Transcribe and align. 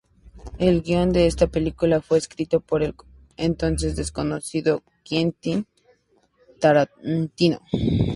El 0.57 0.81
guion 0.81 1.13
de 1.13 1.27
esta 1.27 1.45
película 1.45 2.01
fue 2.01 2.17
escrito 2.17 2.59
por 2.59 2.81
el 2.81 2.95
entonces 3.37 3.95
desconocido 3.95 4.81
Quentin 5.03 5.67
Tarantino. 6.59 7.59